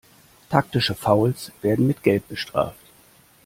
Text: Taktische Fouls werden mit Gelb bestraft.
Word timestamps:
Taktische 0.49 0.95
Fouls 0.95 1.51
werden 1.61 1.85
mit 1.85 2.01
Gelb 2.01 2.27
bestraft. 2.27 2.79